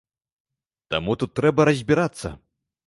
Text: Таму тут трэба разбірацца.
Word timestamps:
Таму 0.95 1.19
тут 1.25 1.31
трэба 1.41 1.61
разбірацца. 1.71 2.35